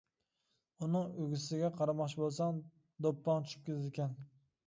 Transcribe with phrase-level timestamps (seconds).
[0.85, 2.57] ئۇنىڭ ئۆگزىسىگە قارىماقچى بولساڭ
[3.07, 4.17] دوپپاڭ چۈشۈپ كېتىدىكەن.